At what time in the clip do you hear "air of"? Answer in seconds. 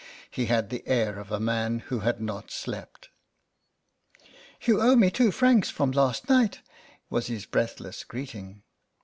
0.87-1.31